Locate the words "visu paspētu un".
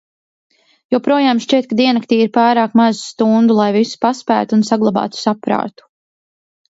3.79-4.65